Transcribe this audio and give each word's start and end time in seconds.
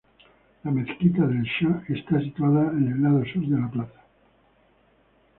La 0.67 0.71
mezquita 0.75 1.27
del 1.27 1.43
Shah 1.43 1.83
está 1.89 2.19
situado 2.19 2.71
en 2.71 2.87
el 2.91 3.03
lado 3.03 3.23
sur 3.23 3.45
de 3.47 3.55
la 3.59 3.69
plaza. 3.69 4.01